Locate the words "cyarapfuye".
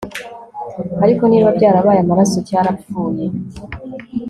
2.47-3.25